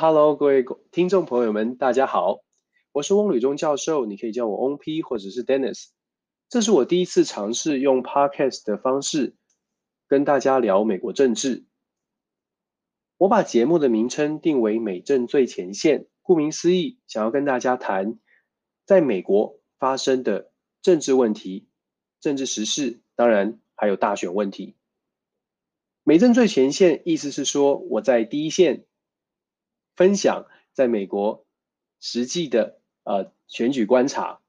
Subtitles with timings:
[0.00, 2.44] Hello 各位听众朋友们，大家好，
[2.92, 5.86] 我是翁履中教授，你可以叫我翁 P 或者是 Dennis。
[6.48, 9.34] 这是我第一次尝试用 Podcast 的方式
[10.06, 11.64] 跟大家聊美国政治。
[13.16, 18.20] 我把节目的名称定为“美政最前线”，顾名思义，想要跟大家谈
[18.86, 21.66] 在美国发生的政治问题、
[22.20, 24.76] 政治时事，当然还有大选问题。
[26.04, 28.84] 美政最前线意思是说我在第一线。
[29.98, 31.44] 分享在美国
[31.98, 34.40] 实际的呃选举观察，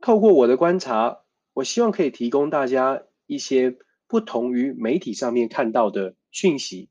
[0.00, 6.90] 透过我的观察，我希望可以提供大家一些不同于媒体上面看到的讯息。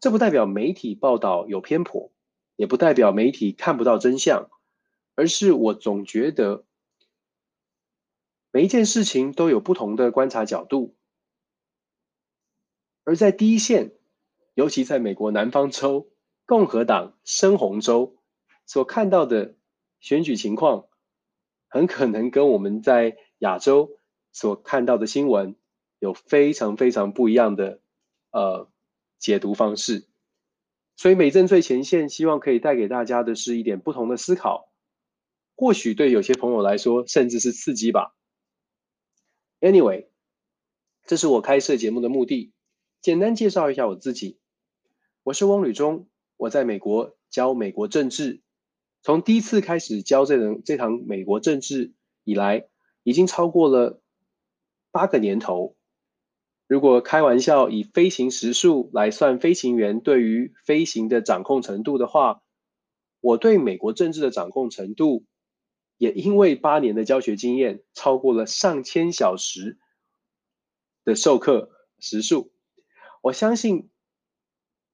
[0.00, 2.10] 这不代表媒体报道有偏颇，
[2.56, 4.48] 也不代表媒体看不到真相，
[5.16, 6.64] 而是我总觉得
[8.50, 10.96] 每一件事情都有不同的观察角度，
[13.04, 13.97] 而在第一线。
[14.58, 16.10] 尤其在美国南方州，
[16.44, 18.16] 共和党深红州
[18.66, 19.54] 所看到的
[20.00, 20.88] 选举情况，
[21.68, 24.00] 很可能跟我们在亚洲
[24.32, 25.54] 所看到的新闻
[26.00, 27.80] 有非常非常不一样的
[28.32, 28.68] 呃
[29.20, 30.08] 解读方式。
[30.96, 34.72] 所以美政最前线希望可以带给大家的是一点不同的思考，
[35.54, 38.16] 或许对有些朋友来说甚至是刺激吧。
[39.60, 40.08] Anyway，
[41.06, 42.52] 这是我开设节目的目的，
[43.00, 44.40] 简单介绍一下我自己。
[45.28, 48.40] 我是翁履中，我在美国教美国政治，
[49.02, 51.92] 从第一次开始教这人这堂美国政治
[52.24, 52.66] 以来，
[53.02, 54.00] 已经超过了
[54.90, 55.76] 八个年头。
[56.66, 62.42] 如果开玩笑以飞行时数来算飞行员对于飞行的掌控程度的话，
[63.20, 65.26] 我对美国政治的掌控程度，
[65.98, 69.76] 也因为八年的教学经验，超过了上千小时
[71.04, 72.50] 的授课时数。
[73.20, 73.90] 我相信。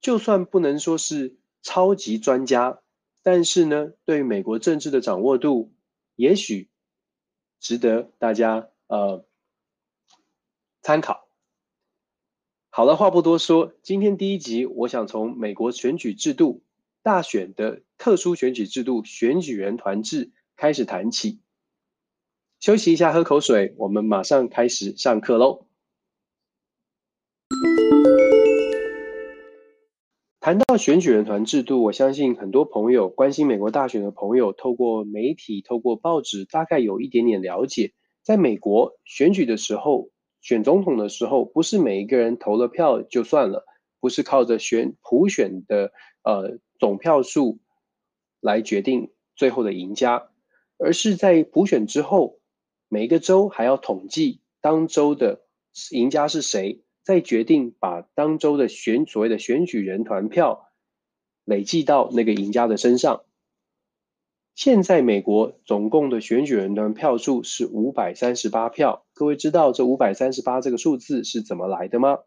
[0.05, 2.79] 就算不能说是超级专家，
[3.23, 5.73] 但是呢，对美国政治的掌握度，
[6.15, 6.69] 也许
[7.59, 9.25] 值得大家呃
[10.83, 11.27] 参考。
[12.69, 16.61] 好了，话不多说，今天第一集，我想从美国选举制度、
[17.01, 21.39] 大选的特殊选举制度——选举人团制开始谈起。
[22.59, 25.65] 休息一下，喝口水，我们马上开始上课喽。
[30.45, 37.93] 谈到选举人团制度，我相信很多朋友关心美国大选的朋友，透过媒体、透过报纸，大概有一点点了解。
[38.21, 40.11] 在美国选举的时候，
[40.41, 43.65] 选总统的时候，不是每一个人投了票就算了，
[43.99, 45.91] 不是靠着选普选的
[46.23, 47.57] 呃总票数
[48.39, 50.29] 来决定最后的赢家，
[50.77, 52.37] 而是在普选之后，
[52.87, 55.41] 每个州还要统计当州的
[55.89, 56.84] 赢家是谁。
[57.05, 60.67] 再决定把当州的选所谓的选举人团票
[61.45, 63.23] 累计到那个赢家的身上。
[64.55, 69.05] 现在美国总共的选举人团票数是五百三十八票。
[69.13, 72.19] 各位知道这五百三十八这个数字是怎么来的吗？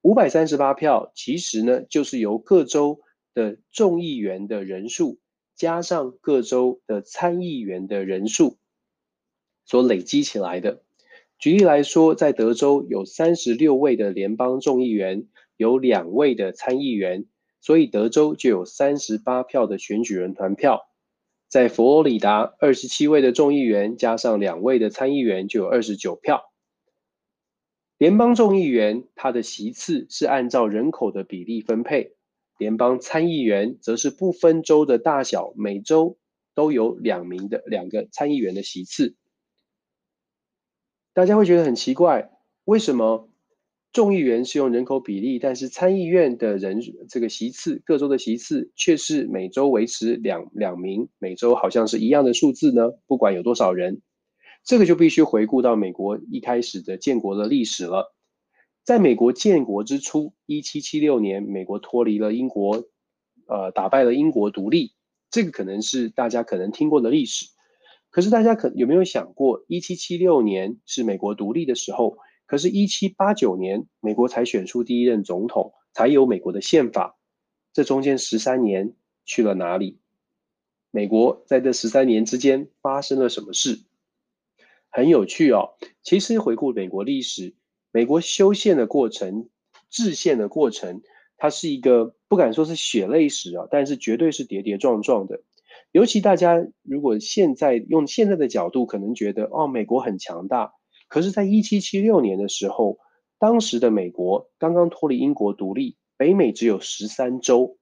[0.00, 3.00] 五百三十八票其实呢，就是由各州
[3.32, 5.18] 的众议员的人数
[5.56, 8.58] 加上各州的参议员的人数
[9.64, 10.84] 所累积起来的。
[11.38, 17.26] 举例来说，在德州有三十六位的联邦众议员，有两位的参议员，
[17.60, 20.88] 所以德州就有三十八票的选举人团票。
[21.48, 26.50] 在佛罗里达，二十七位的众议员加上两位的参议员就有二十九票。
[27.98, 32.14] 联邦众议员他的席次是按照人口的比例分配，
[32.58, 36.16] 联邦参议员则是不分州的大小，每州
[36.54, 39.14] 都有两名的两个参议员的席次。
[41.14, 42.32] 大家会觉得很奇怪，
[42.64, 43.30] 为什么
[43.92, 52.90] 众议员是用人口比例，但是参议院的人这个席次，各州的席次却是每周维持两两名，每周好像是一样的数字呢？
[53.06, 54.02] 不管有多少人，
[54.64, 58.12] 这个就必须回顾到美国一开始的建国的历史了。
[58.82, 62.82] 在美国建国之初，一七七六年，美国脱离了英国，
[63.46, 64.94] 呃，打败了英国独立，
[65.30, 67.53] 这个可能是大家可能听过的历史。
[68.14, 72.16] 可是大家可有没有想过，一七七六年是美国独立的时候，
[72.46, 77.18] 可是，一七八九年美国才选出第一任总统，才有美国的宪法。
[77.72, 78.94] 这中间十三年
[79.24, 79.98] 去了哪里？
[80.92, 83.80] 美国在这十三年之间发生了什么事？
[84.90, 85.74] 很有趣哦。
[86.04, 87.56] 其实回顾美国历史，
[87.90, 89.48] 美国修宪的过程、
[89.90, 91.02] 制宪的过程，
[91.36, 95.42] 它是一个不敢说是血泪史啊，但是绝对是跌跌撞撞的。
[95.94, 100.72] 尤其大家如果现在用现在的角度，可能觉得哦，美国很强大。
[101.06, 102.98] 可是，在一七七六年的时候，
[103.38, 107.78] 当时的美国刚刚脱离英国独立，北美只有十三州，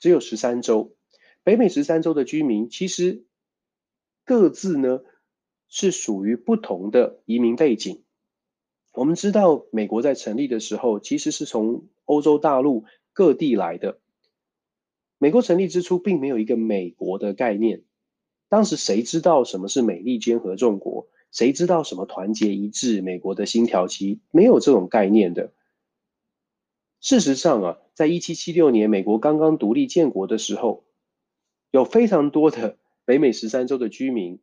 [0.00, 0.96] 只有十三州。
[1.44, 3.24] 北美十三州的居民其实
[4.24, 4.98] 各自呢
[5.68, 8.02] 是属于不同的移民背景。
[8.92, 14.00] 我们知道，美国在成立的时候其实是从欧洲大陆各地来的。
[15.22, 17.82] 美国成立之初并没有一个美国的概念，
[18.48, 21.08] 当时谁知道什么是美利坚合众国？
[21.30, 23.02] 谁知道什么团结一致？
[23.02, 25.52] 美国的新条旗没有这种概念的。
[27.02, 30.84] 事实上啊，在一七七六年美国刚刚独立建国的时候，
[31.70, 34.40] 有非常多的北美十三州的居民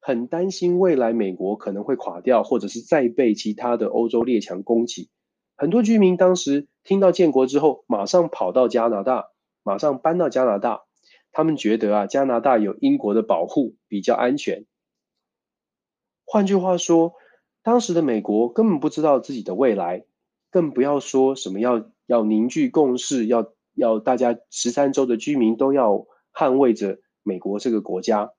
[0.00, 5.08] 很担心未来美国可能会垮掉，或者是再被其他的欧洲列强攻击。
[5.54, 9.28] 很多居民当时听到建国之后，马上跑到加拿大，
[9.66, 10.84] 马上搬到加拿大。
[11.32, 14.64] 他们觉得啊，加拿大有英国的保护，比较安全。
[16.24, 17.14] 换句话说，
[17.62, 20.06] 当时的美国根本不知道自己的未来，
[20.50, 28.32] 更不要说什么要要凝聚共识，要要大家十三州的居民都要捍卫着美国这个国家。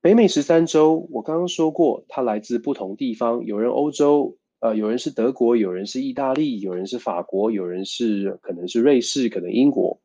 [0.00, 10.00] 北美十三州，我刚刚说过，它来自不同地方，有人欧洲，呃，有人是德国，有人是意大利，有人是法国，有人是可能是瑞士，可能英国，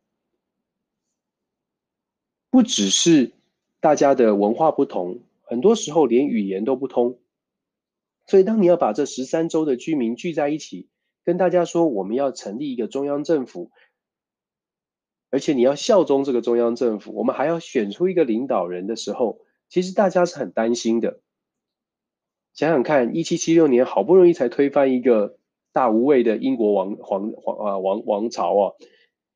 [2.49, 3.31] 不只是
[3.79, 5.21] 大家的文化不同。
[5.43, 7.19] 很多时候连语言都不通，
[8.27, 10.89] 所以当你要把这十三州的居民聚在一起，
[11.23, 13.71] 跟大家说我们要成立一个中央政府，
[15.29, 19.39] 而且你要效忠这个中央政府，我们还要选出一个领导人的时候，
[19.69, 21.21] 其实大家是很担心的。
[22.53, 25.37] 想想看，一七七六年好不容易才推翻一个
[25.73, 28.73] 大无畏的英国王皇皇啊王王朝啊，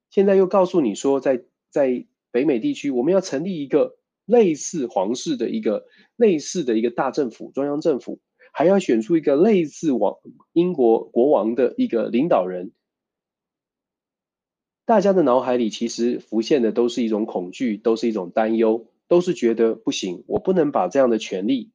[0.10, 3.98] 现在又告诉你说在在北美地区我们要成立一个。
[4.26, 8.22] 类似皇室的一个类似的一个大政府，中央政府
[8.54, 10.16] 还要选出一个类似王
[10.54, 12.72] 英国国王的一个领导人，
[14.86, 21.72] 大家的脑海里其实浮现的都是一种恐惧，都是一种担忧，都是觉得不行，我不能把这样的权利，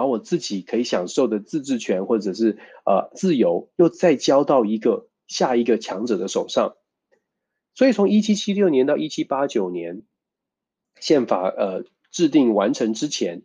[0.00, 2.56] 把我自己可以享受的自治权或者是
[2.86, 6.76] 呃自由，又再交到一个下一个强者的手上，
[7.74, 10.04] 所以从一七七六年到一七八九年。
[10.98, 13.42] 宪法呃制定完成之前，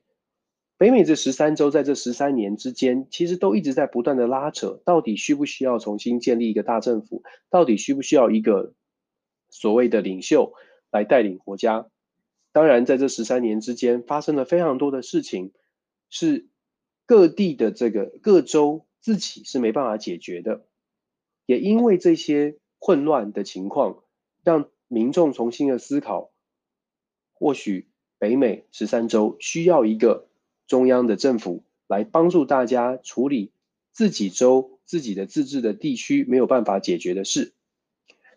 [0.77, 7.23] 北美这十三州在这十三年之间，其实都一直在不断的拉扯，到底需不需要重新建立一个大政府？
[7.49, 8.73] 到底需不需要一个
[9.49, 10.53] 所谓的领袖
[10.89, 11.87] 来带领国家？
[12.51, 15.53] 当然，在这十三年之间，发生了非常多的事情，
[16.17, 16.47] 是
[17.06, 20.65] 各地的这个各州自己是没办法解决的，
[21.45, 24.01] 也因为这些混乱的情况，
[24.41, 26.31] 让民众重新的思考。
[27.33, 30.29] 或许北美十三州需要一个
[30.67, 33.51] 中央的政府来帮助大家处理
[33.91, 37.53] 自己州自己的自治的地区没有办法解决的事。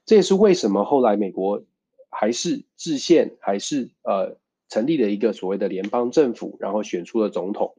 [0.04, 1.62] 这也是为什么后来美国
[2.10, 4.36] 还是制宪，还是呃
[4.68, 7.74] 成立了一个所谓的联邦政府，然后选出了总统。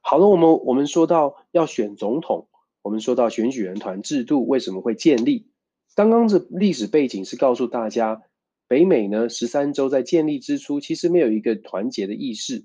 [0.00, 2.48] 好了，我们我们说到要选总统，
[2.82, 5.50] 我们说到选举人团制度为什么会建立？
[5.94, 8.22] 刚刚这历史背景是告诉大家。
[8.68, 12.64] 北美呢，十三州在建立之初，其实没有一个团结的意识，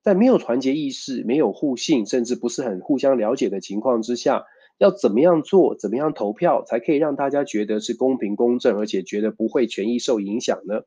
[0.00, 4.46] 在没有团结意识、没有互信，甚至不是很互相了解的情况之下，
[4.78, 10.84] 要怎么样做、怎么样投票，才可以让大家觉得是公平公正，而且觉得不会权益受影响呢？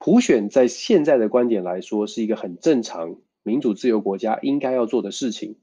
[0.00, 5.58] 普选在现在的观点来说，是一个很正常、民主自由国家应该要做的事情。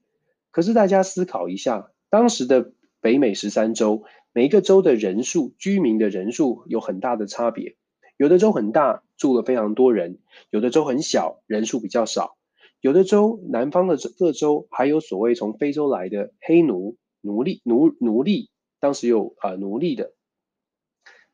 [0.51, 4.03] 可是大家思考一下，当时的北美十三州。
[4.34, 7.75] 每一个州的人数、居民的人数有很大的差别，
[8.17, 10.20] 有的州很大，住了非常多人；
[10.51, 12.38] 有的州很小，人数比较少。
[12.79, 20.13] 有的州南方的各州还有所谓从非洲来的黑奴、奴隶、奴奴隶，当时有啊、奴隶的。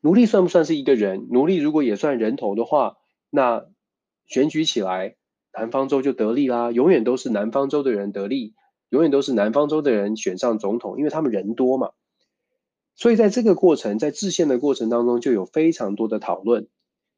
[0.04, 1.28] 奴隶算不算是一个人？
[1.30, 2.98] 奴隶如果也算人头的话，
[3.30, 3.64] 那
[4.26, 5.16] 选举起来，
[5.50, 8.52] 南方州就得利啦，永远都是南方州的人得利，
[8.90, 11.92] 永远都是南方州的人选上总统，因为他们人多嘛。
[12.94, 16.68] 所以在这个过程，在制宪的过程当中，就有非常多的讨论。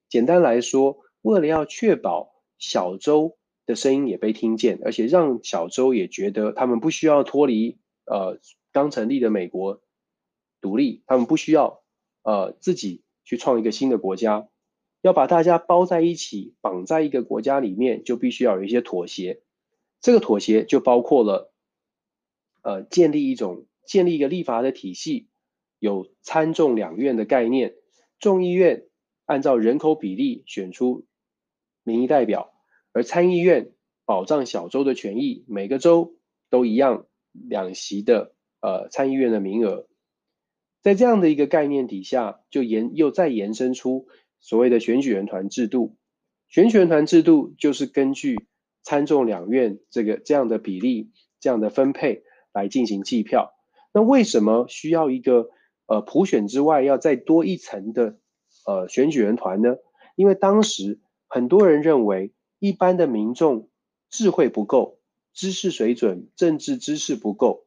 [0.09, 8.39] 简单来说，为了要确保小州的声音也被听见，而且让小州也觉得他们不需要脱离呃
[8.71, 9.81] 刚成立的美国
[10.61, 11.81] 独立，他们不需要
[12.27, 14.49] 呃自己去创一个新的国家，
[15.01, 19.43] 要把大家包在一起，绑在一个国家里面，就必须要有一些妥协。
[20.01, 21.53] 这个妥协就包括了
[22.63, 25.29] 呃建立一种建立一个立法的体系。
[25.79, 27.75] 有参众两院的概念，
[28.19, 28.89] 众议院
[29.27, 31.07] 按照人口比例选出
[31.85, 32.55] 民意代表，
[32.93, 33.73] 而参议院
[34.07, 36.17] 保障小州的权益，每个州
[36.49, 39.87] 都一样，两席的呃参议院的名额。
[40.87, 44.07] 在这样的一个概念底下，就延又再延伸出
[44.39, 45.97] 所谓的选举人团制度。
[46.47, 48.47] 选举人团制度就是根据
[48.85, 53.53] 参众两院这个这样的比例、这样的分配来进行计票。
[53.93, 55.51] 那为什么需要一个
[55.87, 58.21] 呃普选之外要再多一层的
[58.65, 59.79] 呃选举人团呢？
[60.15, 63.69] 因为当时很多人认为一般的民众
[64.09, 65.01] 智慧不够、
[65.33, 67.66] 知识水准、政治知识不够。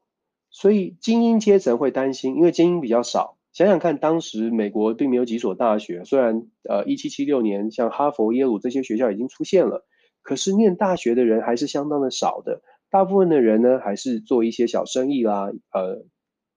[0.50, 3.38] 所以精英阶层会担心，因为精英比较少。
[3.51, 9.86] 想想看，当时美国并没有几所大学，虽然呃一七七六年像哈佛、耶鲁这些学校已经出现了，
[10.22, 12.62] 可是念大学的人还是相当的少的。
[12.91, 16.06] 大部分的人呢，还是做一些小生意啦，呃，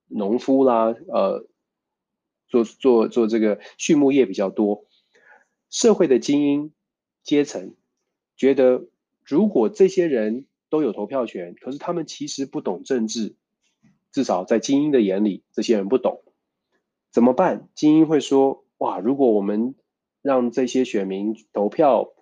[0.07, 1.47] 农夫啦，呃，
[2.47, 4.85] 做做做这个畜牧业比较多。
[5.69, 6.71] 社会的精英
[7.23, 7.73] 阶层
[8.37, 8.85] 觉得，
[9.23, 13.35] 如果这些人都有投票权，可是他们其实不懂政治。
[14.13, 16.23] 至少在精英的眼里，这些人不懂
[17.11, 17.67] 怎么办？
[17.73, 19.75] 精英会说：“哇，如果我们
[20.21, 22.13] 让这些选民投票，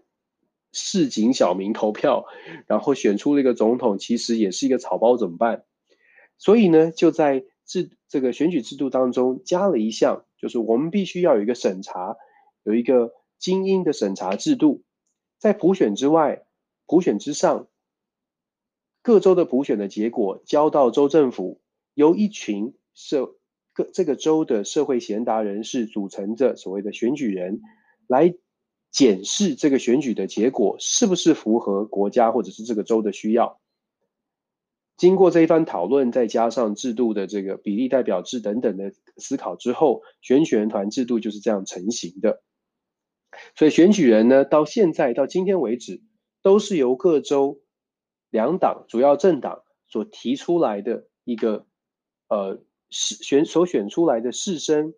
[0.71, 2.25] 市井小民投票，
[2.65, 5.65] 然后选出了一个总统，其实也是一个草包，怎么办？”
[6.39, 12.15] 所以呢，就在制这个选举制度当中加了一项，就是我们必须要有一个审查，
[12.63, 14.81] 有一个精英的审查制度，
[15.37, 16.45] 在普选之外，
[16.87, 17.67] 普选之上，
[19.01, 21.59] 各州的普选的结果交到州政府。
[21.93, 23.35] 由一群社
[23.73, 27.61] 各这个州的社会贤达人士组成着所谓的选举人，
[28.07, 28.33] 来
[28.91, 33.61] 检视这个选举的结果是不是符合国家或者是这个州的需要。
[34.97, 42.43] 经过这一番讨论，再加上制度的这个比例代表制等等的思考之后，选举人团制度就是这样成型的。
[43.55, 46.01] 所以选举人呢，到现在到今天为止，
[46.41, 47.61] 都是由各州
[48.29, 51.65] 两党主要政党所提出来的一个。
[52.31, 54.93] 呃，选所选出来的士绅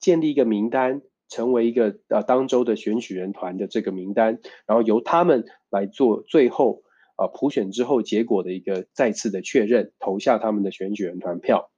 [0.00, 6.82] 建立一个名单，成为一个呃当州的选举人团的这个名单，然后由他们来做最后
[7.16, 11.70] 呃普选之后结果的一个再次的确认，投下他们的选举人团票。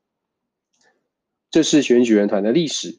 [1.50, 2.98] 这是选举人团的历史，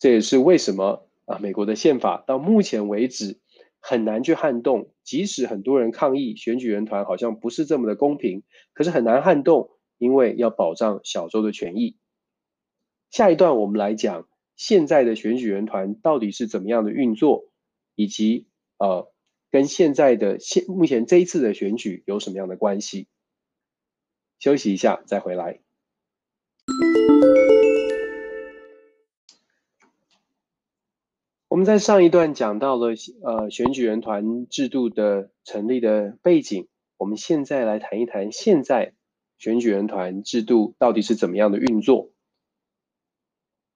[0.00, 3.38] 这也是为什么啊美国的宪法到目前为止
[3.78, 8.42] 很难去撼动，即使很多人抗议选举人团好像不是这么的公平，
[8.74, 9.70] 可是很难撼动。
[9.98, 11.96] 因为要保障小周的权益，
[13.10, 17.50] 下一段我们来讲现在的选举人团到底是怎么样的运作，
[17.96, 18.46] 以及
[18.78, 19.12] 呃
[19.50, 23.08] 跟现在的现目前这一次的选举有什么样的关系。
[24.38, 25.60] 休息一下再回来。
[31.48, 32.90] 我们在上一段讲到了
[33.24, 38.94] 呃选举人团制度的成立的背景，我们现在来谈一谈现在。
[39.38, 42.10] 选举人团制度到底是怎么样的运作？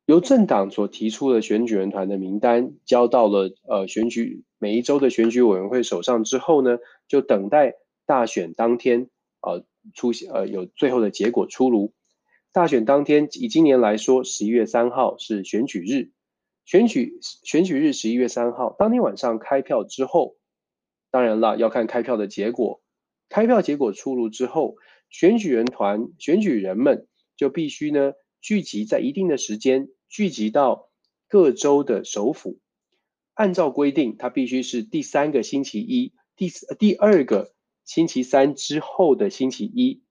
[0.05, 9.09] 由政党所提出的选举人团的名单交到了呃选举每一周的选举委员会手上之后呢，就等待大选当天
[9.41, 9.65] 呃
[9.95, 11.95] 出现呃有最后的结果出炉。
[12.51, 16.11] 大选当天以今年来说，十一月三号是选举日，
[16.65, 20.35] 选举选举日十一月三号当天晚上开票之后，
[21.13, 22.83] 当然了要看开票的结果，
[23.29, 24.75] 开票结果出炉之后。
[25.13, 30.91] 选举人团、选举人们就必须呢聚集在一定的时间，聚集到
[31.29, 32.59] 各州的首府。
[33.35, 37.55] 按照规定，它必须是第三个星期一，第第二个
[37.85, 40.03] 星期三之后的星期一，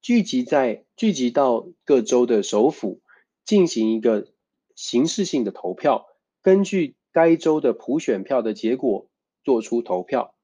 [0.00, 3.00] 聚集在聚集到各州的首府，
[3.44, 4.32] 进行一个
[4.74, 6.06] 形式性的投票，
[6.42, 9.08] 根据该州的普选票的结果
[9.42, 10.37] 做出投票。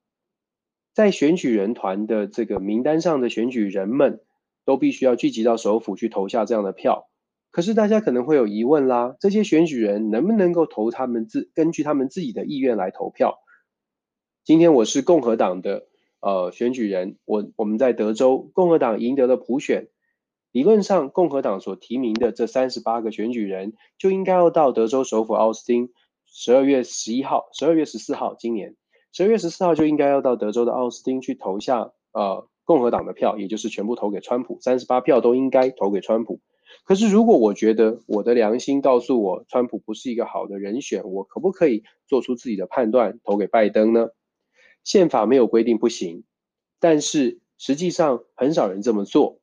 [0.95, 4.21] 在选举人团的这个名单上的选举人们，
[4.63, 7.09] 都必须要聚集到首府去投下这样的票。
[7.51, 13.39] 可是大家可能会有疑问啦，这些选举人能不能够投他们自根据他们自己的意愿来投票？
[14.45, 15.87] 今天我是共和党的
[16.21, 19.89] 呃选举人，我我们在德州，共和党赢得了普选，
[20.53, 25.89] 理论上共和党所提名的这三十八个选举人就应该要到德州首府奥斯汀，
[26.25, 28.77] 十二月十一号、十二月十四号，今年。
[29.15, 36.41] 十月十四号就应该要到德州的奥斯汀去投下呃共和党的票，也就是全部投给川普，三十八票都应该投给川普。
[36.83, 44.09] 可是如果我觉得我的良心告诉我川普不是一个好的人选，我可不可以做出自己的判断投给拜登呢？
[44.83, 46.25] 宪法没有规定不行，
[46.81, 49.39] 但是实际上很少人这么做。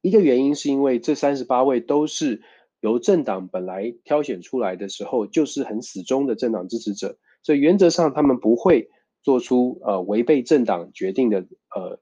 [0.00, 2.42] 一个原因是因为这三十八位都是
[2.80, 7.18] 由政党本来挑选出来的时候就是很死忠的政党支持者。
[7.48, 8.90] 所以原则上，他们不会
[9.22, 11.98] 做出呃违背政党决定的呃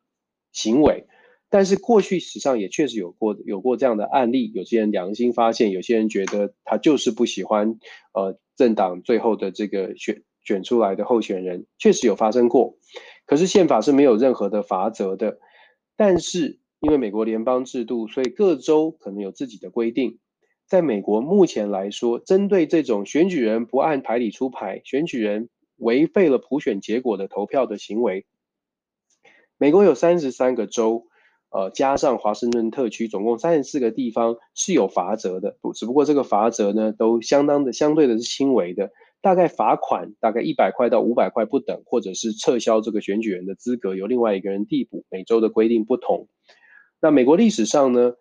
[0.51, 1.07] 行为。
[1.49, 7.79] 但是过去史上也确实有过有过这样的案例，有些人良心发现，有些人觉得他就是不喜欢
[8.13, 12.77] 呃政党最后的这个选选出来的候选人，确实有发生过。
[13.25, 15.39] 可是宪法是没有任何的罚则的，
[15.97, 20.19] 但是因为美国联邦制度，所以各州可能有自己的规定。
[20.67, 28.27] 在美国目前来说，针对这种选举人不按牌理出牌、选举人违背了普选结果的投票的行为，
[29.59, 31.07] 美国有三十三个州。
[31.49, 38.91] 呃，加上华盛顿特区，总共三十四个地方是有罚则的，只不过这个罚则呢，都相当的相对的是轻微的，
[39.23, 45.05] 大概罚款大概一百块到五百块不等，或者是撤销这个选举人的资格，由另外一个人递补。
[45.09, 46.29] 每州的规定不同。
[47.01, 48.15] 那美国历史上呢，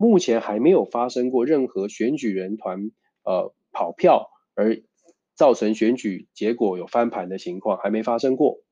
[0.00, 2.90] 目前还没有发生过任何选举人团
[3.22, 4.82] 呃跑票而
[5.34, 8.62] 造成选举结果有翻盘的情况，还没发生过。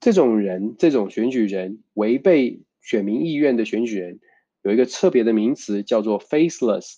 [0.00, 2.62] 这种人，这种选举人违背。
[2.82, 4.20] 选民意愿的选举人
[4.62, 6.94] 有一个特别的名词，叫做 faceless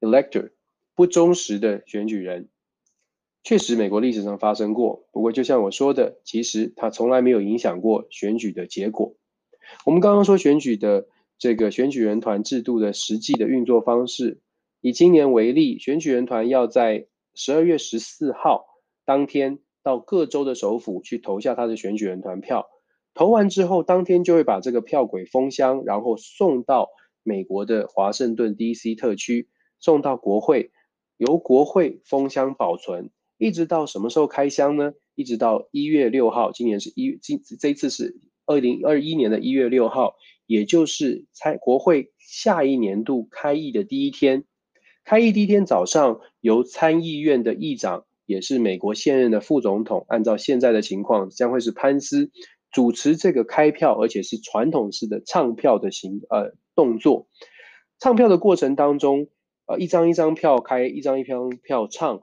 [0.00, 0.50] elector，
[0.94, 2.50] 不忠实的选举人。
[3.42, 5.08] 确实，美国历史上发生过。
[5.12, 9.16] 不过，就像我说的，其实它从来没有影响过选举的结果。
[9.86, 11.08] 我们刚刚说选举的
[11.44, 14.40] 这个选举人团制度的实际的运作方式，
[14.80, 18.64] 以今年为例，选举人团要在十二月十四号
[19.04, 22.66] 当天到各州的首府去投下他的选举人团票。
[23.12, 26.88] 投完之后，当天就会把这个票匭封箱，然后送到
[27.22, 30.70] 美国的华盛顿 DC 特区，送到国会，
[31.18, 34.94] 由国会封箱保存，一直到什么时候开箱呢？
[35.14, 40.14] 一直到一月六号，今年是一今这次是二零二一年的一月六号，
[40.46, 44.44] 也就是参国会下一年度开议的第一天。
[45.04, 52.30] 开议第一天早上，由参议院的议长，也是美国现任的副总统，按照现在的情况，将会是潘斯。
[52.70, 57.28] 主持这个开票，而且是传统式的唱票的行呃动作。
[58.00, 59.28] 唱票的过程当中，
[59.66, 62.22] 呃，一张一张票开，一张一张票唱，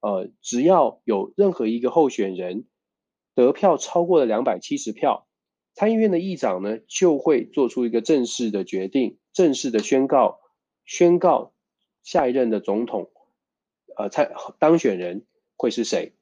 [0.00, 2.66] 呃，只要有任何一个候选人
[3.34, 5.26] 得票超过了两百七十票，
[5.78, 10.40] 参议院的议长呢就会做出一个正式的决定，正式的宣告，
[10.84, 11.52] 宣告
[12.02, 13.12] 下一任的总统，
[13.96, 16.14] 呃，参当选人会是谁。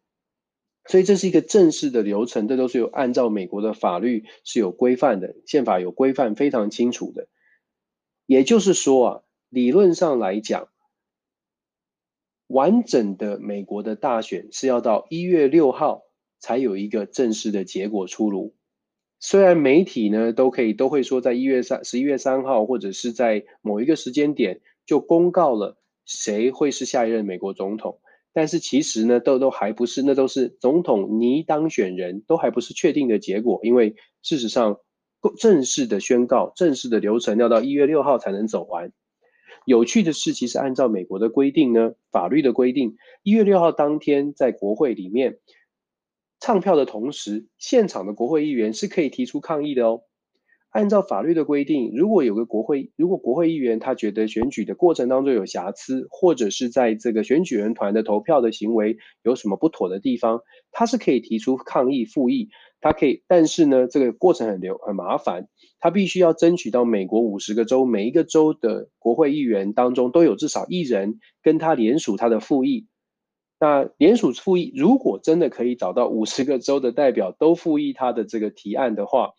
[0.84, 7.26] 所以这是一个正式的流程，这都是有按照美国的法律是有规范的，宪法有规范非常清楚的。
[8.26, 10.68] 也就是说啊，理论上来讲，
[12.46, 16.02] 完整的美国的大选是要到一月六号
[16.40, 18.54] 才有一个正式的结果出炉。
[19.18, 28.00] 虽然媒体呢都可以都会说在一月三十一月三号或者是在某一个时间点就公告了谁会是下一任美国总统。
[28.32, 33.60] 但是其实呢，都都还不是，那都是总统拟当选人，都还不是确定的结果。
[33.62, 34.78] 因为事实上，
[35.38, 38.92] 正式的宣告、正式的流程要到一月六号才能走完。
[39.64, 45.38] 有趣的是，其实按照美国的规定呢，法律的规定，一月六号当天在国会里面
[46.40, 50.02] 唱票的同时，现场的国会议员是可以提出抗议的哦。
[50.70, 60.40] 按照法律的规定，如果有个国会，如果国会议员他觉得选举的过程当中有瑕疵，或者是在这个选举人团的投票的行为有什么不妥的地方，
[60.72, 62.50] 他是可以提出抗议复议。
[62.78, 65.48] 他可以，但是呢，这个过程很流很麻烦，
[65.80, 72.86] 他必须要争取到美国五十个州每一个州的国会议员当中都有至少一人跟他联署他的复议。
[73.58, 79.30] 那联署复议，如果真的可以找到五十个州的代表都复议他的这个提案的话。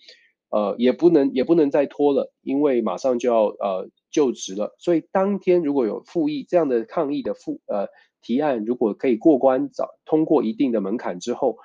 [0.50, 4.74] 呃，也不能也不能再拖了，因为马上就要呃就职了。
[4.80, 7.88] 所以当天如果有复议这样的抗议的复呃
[8.22, 11.58] 提案，如果可以过关找通过一定的门槛之后，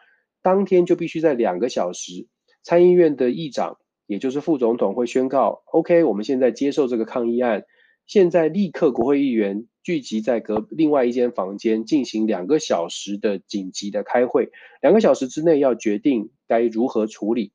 [0.43, 2.27] 当天就必须在两个小时，
[2.65, 7.63] 参议院的议长也就是副总统会宣告，OK，我们现在接受这个抗议案，
[8.09, 17.53] 现在立刻国会议员聚集在隔另外一间房间进行两个小时的紧急的开会，两个小时之内要决定该如何处理。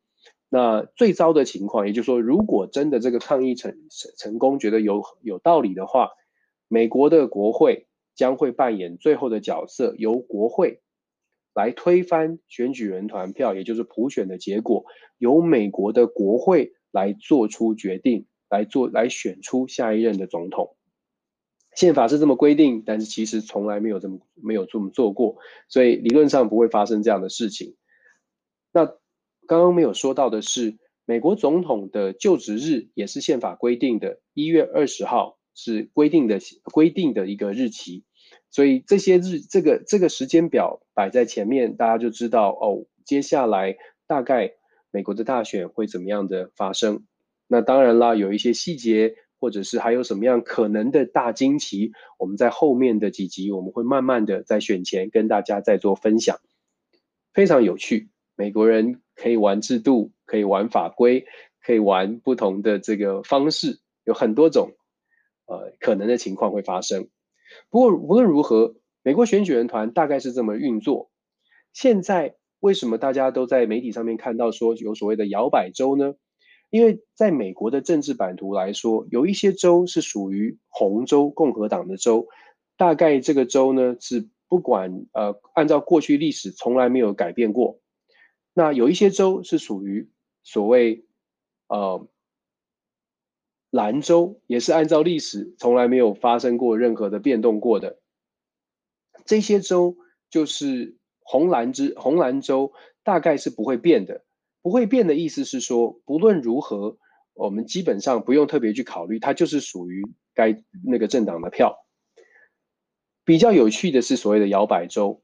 [0.50, 6.12] 那最糟的情况，也就是说，如果真的这个抗议成成成功，觉得有有道理的话，
[6.70, 10.80] 美国的国会将会扮演最后的角色，由国会
[11.54, 14.86] 来推翻选举人团票，也就是普选的结果，
[15.18, 20.77] 由美国的国会来做出决定，来做来选出下一任的总统。
[21.78, 25.38] 宪法是这么规定，但是其实从来没有这么没有这么做过，
[25.70, 27.76] 所以理论上不会发生这样的事情。
[28.74, 28.98] 那。
[29.50, 38.04] 刚刚没有说到的是，美国总统的就职日也是宪法规定的，一月二十号是规定的规定的一个日期，
[38.52, 44.52] 所以这些日这个这个时间表摆在前面，大家就知道哦，接下来大概
[44.92, 47.06] 美国的大选会怎么样的发生。
[47.48, 56.38] 那当然啦，有一些细节，或者是还有什么样可能的大惊奇，我们在后面的几集我们会慢慢的在选前跟大家再做分享，
[57.34, 58.10] 非常有趣。
[58.36, 61.26] 美国人可以玩制度，可以玩法规，
[61.62, 64.72] 可以玩不同的这个方式，有很多种
[65.46, 67.10] 呃可能的情况会发生。
[67.70, 71.10] 不过无论如何，美国选举人团大概是这么运作。
[71.74, 76.16] 现在为什么大家都在媒体上面看到说有所谓的摇摆州呢？
[76.70, 82.28] 因为在美国的政治版图来说，有一些州是属于红州共和党的州，
[82.76, 87.80] 大概这个州呢是不管呃按照过去历史从来没有改变过。
[88.54, 90.10] 那有一些州是属于
[90.44, 91.06] 所谓
[91.68, 92.08] 呃
[93.70, 98.00] 蓝州，也是按照历史从来没有发生过任何的变动过的。
[99.26, 99.98] 这些州
[100.30, 104.24] 就是红蓝之红蓝州，大概是不会变的。
[104.68, 106.98] 不会变的意思是说，不论如何，
[107.34, 111.78] 我们基本上不用特别去考虑，它就是属于该那个政党的票。
[113.24, 115.24] 比较有趣的是所谓的摇摆州，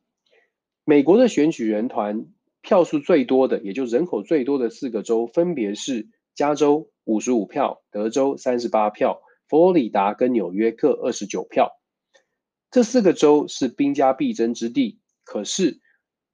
[0.86, 2.26] 美国的选举人团。
[2.62, 11.74] 票数最多的，也就人口最多的四个州，分别是加州五十五票、德州三十八票、佛罗里达跟纽约各二十九票。
[12.72, 15.82] 这四个州是兵家必争之地，可是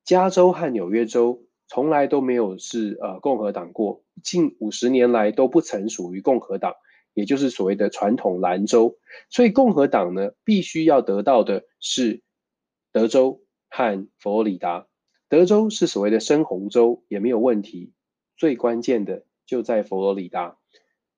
[0.06, 6.74] 加州和纽约州从来都没有是呃共和党过，近五十年来都不曾属于共和党，
[7.14, 8.98] 也就是所谓的传统蓝州。
[9.30, 12.24] 所以共和党呢，必须要得到的是
[12.92, 14.88] 德州和佛罗里达。
[15.30, 17.94] 德州是所谓的深红州，也没有问题。
[18.36, 20.58] 最关键的就在佛罗里达。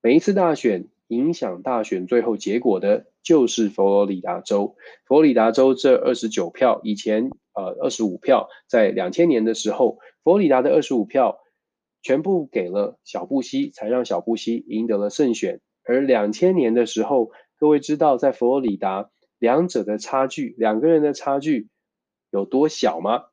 [0.01, 4.75] 每一次大选影响大选最后结果的，就是佛罗里达州。
[5.05, 11.39] 佛罗里达州这二十九票，以前呃二十五票，在两千年的时候，佛罗里达的二十五票
[12.01, 15.61] 全部给了小布希，才让小布希赢得了胜选。
[15.83, 19.09] 而两千年的时候，各位知道在佛罗里达
[19.39, 21.69] 两者的差距，两个人的差距
[22.31, 23.23] 有多小吗？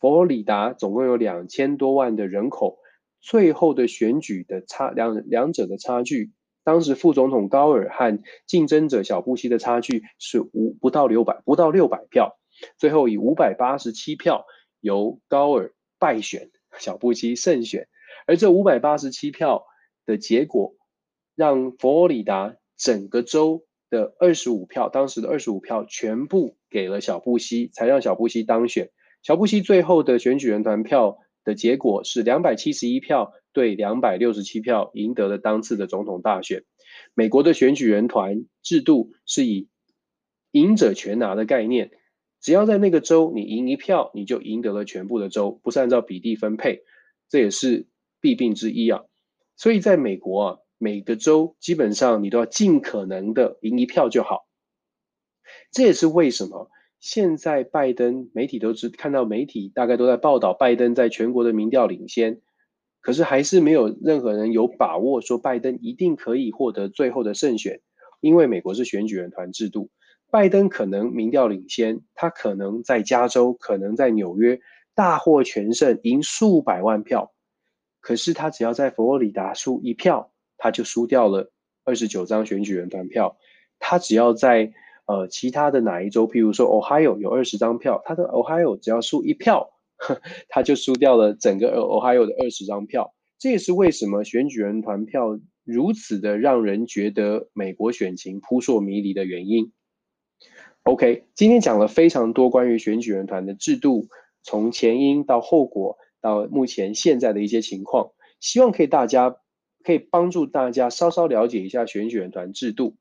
[0.00, 2.78] 佛罗里达总共有两千多万的人口，
[3.20, 12.36] 最后的选举的差两两者的差距，当时副总统高尔和竞争者小布希的差距是五不到六百不到六百票，
[12.78, 14.46] 最后以五百八十七票
[14.80, 17.88] 由高尔败选，小布希胜选，
[18.26, 19.64] 而这五百八十七票
[20.06, 20.74] 的结果，
[21.34, 28.90] 让佛罗里达整个州的二十五票，当时的二十五票全部给了小布希，才让小布希当选。
[29.22, 36.64] 小布希最后的选举人团票的结果是两百七十一票对两百六十七票，赢得了当次的总统大选。
[37.14, 39.68] 美国的选举人团制度是以
[40.50, 41.90] 赢者全拿的概念，
[42.44, 46.82] 只要在那个州你赢一票，你就赢得了全部的州，不是按照比例分配，
[47.30, 47.86] 这也是
[48.20, 49.00] 弊病之一啊。
[49.56, 54.46] 所以在美国啊，每个州基本上你都要尽可能的赢一票就好。
[55.72, 56.70] 这也是为什么。
[57.00, 62.42] 现在拜登媒体都知看到媒体大概都在报道拜登在全国的民调领先，
[63.00, 67.80] 可是还是没有任何人有把握说拜登一定可以获得最后的胜选，
[68.20, 69.88] 因为美国是选举人团制度，
[70.34, 74.58] 拜登可能民调领先，他可能在加州，可能在纽约
[74.92, 77.32] 大获全胜，赢数百万票，
[78.00, 81.52] 可是他只要在佛罗里达输一票，他就输掉了
[81.84, 83.36] 二十九张选举人团票，
[83.78, 84.72] 他只要在。
[85.06, 90.18] 呃，其他的哪一州，譬如说 Ohio 有二十张票，他的 Ohio 只要输一票，呵，
[90.48, 93.14] 他就输掉了整个 Ohio 的二十张票。
[93.38, 99.72] 这也是为什么选举人团票如此的让人觉得美国选情扑朔迷离的原因。
[100.82, 104.08] OK，今天讲了非常多关于选举人团的制度，
[104.42, 109.36] 从前因到后果，到目前现在的一些情况，希望可以大家
[109.82, 112.96] 可以帮助大家稍稍了解一下选举人团制度。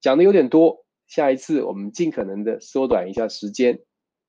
[0.00, 0.84] 讲的有点多。
[1.08, 3.78] 下一次我们尽可能的缩短一下时间，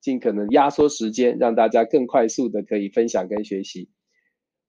[0.00, 3.90] 尽可能压缩时间，让大家更快速的可以分享跟学习。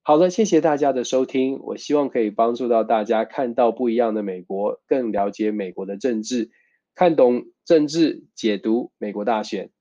[0.01, 6.49] 好了，谢谢大家的收听，我希望可以帮助到大家看到不一样的美国，更了解美国的政治，
[6.95, 9.71] 看懂政治，解读美国大选。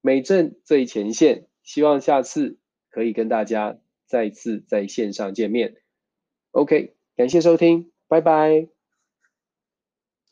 [0.00, 2.58] 美政最前线，希望下次
[2.90, 5.76] 可以跟大家再次在线上见面。
[6.52, 8.77] OK，感谢收听，拜拜。